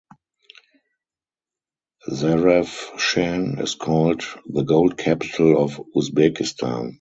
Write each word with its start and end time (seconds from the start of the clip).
Zarafshan 2.09 3.59
is 3.61 3.75
called 3.75 4.23
"the 4.47 4.63
gold 4.63 4.97
capital 4.97 5.63
of 5.63 5.79
Uzbekistan". 5.95 6.89